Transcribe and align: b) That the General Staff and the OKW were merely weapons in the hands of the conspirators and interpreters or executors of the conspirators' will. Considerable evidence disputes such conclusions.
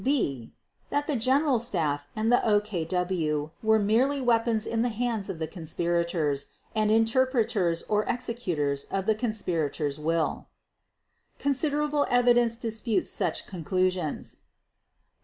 b) 0.03 0.51
That 0.89 1.05
the 1.05 1.15
General 1.15 1.59
Staff 1.59 2.07
and 2.15 2.31
the 2.31 2.37
OKW 2.43 3.51
were 3.61 3.77
merely 3.77 4.19
weapons 4.19 4.65
in 4.65 4.81
the 4.81 4.89
hands 4.89 5.29
of 5.29 5.37
the 5.37 5.45
conspirators 5.45 6.47
and 6.73 6.89
interpreters 6.89 7.83
or 7.83 8.03
executors 8.05 8.85
of 8.85 9.05
the 9.05 9.13
conspirators' 9.13 9.99
will. 9.99 10.47
Considerable 11.37 12.07
evidence 12.09 12.57
disputes 12.57 13.11
such 13.11 13.45
conclusions. 13.45 14.37